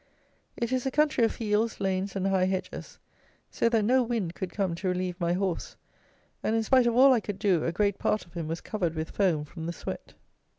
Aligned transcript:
It 0.57 0.71
is 0.71 0.87
a 0.87 0.89
country 0.89 1.23
of 1.25 1.31
fields, 1.31 1.79
lanes, 1.79 2.15
and 2.15 2.25
high 2.25 2.45
hedges; 2.47 2.97
so 3.51 3.69
that 3.69 3.85
no 3.85 4.01
wind 4.01 4.33
could 4.33 4.49
come 4.51 4.73
to 4.73 4.87
relieve 4.89 5.19
my 5.21 5.33
horse; 5.33 5.75
and, 6.41 6.55
in 6.55 6.63
spite 6.63 6.87
of 6.87 6.95
all 6.95 7.13
I 7.13 7.19
could 7.19 7.37
do, 7.37 7.65
a 7.65 7.71
great 7.71 7.99
part 7.99 8.25
of 8.25 8.33
him 8.33 8.47
was 8.47 8.61
covered 8.61 8.95
with 8.95 9.11
foam 9.11 9.45
from 9.45 9.67
the 9.67 9.73
sweat. 9.73 10.15